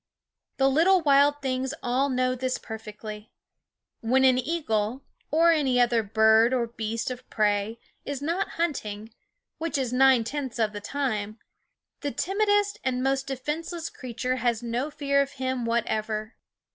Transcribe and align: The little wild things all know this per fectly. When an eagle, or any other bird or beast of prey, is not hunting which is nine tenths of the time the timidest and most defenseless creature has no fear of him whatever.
The 0.57 0.67
little 0.67 1.01
wild 1.01 1.43
things 1.43 1.75
all 1.83 2.09
know 2.09 2.33
this 2.33 2.57
per 2.57 2.79
fectly. 2.79 3.29
When 3.99 4.25
an 4.25 4.39
eagle, 4.39 5.03
or 5.29 5.51
any 5.51 5.79
other 5.79 6.01
bird 6.01 6.55
or 6.55 6.65
beast 6.65 7.11
of 7.11 7.29
prey, 7.29 7.79
is 8.03 8.19
not 8.19 8.53
hunting 8.57 9.13
which 9.59 9.77
is 9.77 9.93
nine 9.93 10.23
tenths 10.23 10.57
of 10.57 10.73
the 10.73 10.81
time 10.81 11.37
the 11.99 12.09
timidest 12.11 12.79
and 12.83 13.03
most 13.03 13.27
defenseless 13.27 13.91
creature 13.91 14.37
has 14.37 14.63
no 14.63 14.89
fear 14.89 15.21
of 15.21 15.33
him 15.33 15.65
whatever. 15.65 16.33